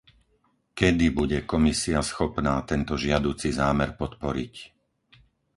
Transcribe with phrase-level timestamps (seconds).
[0.79, 4.53] Kedy bude Komisia schopná tento žiaduci zámer podporiť?